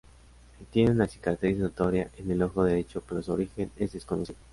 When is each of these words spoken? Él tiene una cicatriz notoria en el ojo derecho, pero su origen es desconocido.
Él 0.59 0.65
tiene 0.71 0.89
una 0.89 1.07
cicatriz 1.07 1.59
notoria 1.59 2.09
en 2.17 2.31
el 2.31 2.41
ojo 2.41 2.63
derecho, 2.63 3.03
pero 3.07 3.21
su 3.21 3.31
origen 3.33 3.71
es 3.77 3.91
desconocido. 3.93 4.39